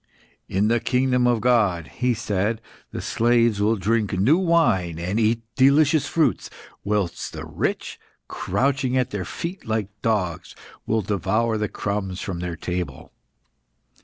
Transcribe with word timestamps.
"In 0.49 0.67
the 0.67 0.79
kingdom 0.79 1.27
of 1.27 1.41
God," 1.41 1.85
he 1.89 2.15
said, 2.15 2.59
"the 2.89 3.03
slaves 3.03 3.61
will 3.61 3.75
drink 3.75 4.13
new 4.13 4.39
wine 4.39 4.97
and 4.97 5.19
eat 5.19 5.43
delicious 5.55 6.07
fruits; 6.07 6.49
whilst 6.83 7.33
the 7.33 7.45
rich, 7.45 7.99
crouching 8.27 8.97
at 8.97 9.11
their 9.11 9.25
feet 9.25 9.63
like 9.63 9.89
dogs, 10.01 10.55
will 10.87 11.03
devour 11.03 11.55
the 11.55 11.69
crumbs 11.69 12.19
from 12.19 12.39
their 12.39 12.55
table." 12.55 13.11